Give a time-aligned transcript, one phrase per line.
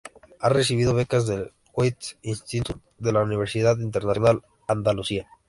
[0.39, 5.27] Ha recibido becas del Goethe-Institut y de la Universidad Internacional de Andalucía.